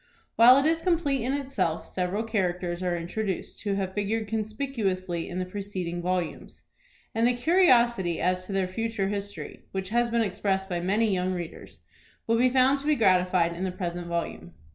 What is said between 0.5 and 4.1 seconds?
it is complete in itself, several characters are introduced who have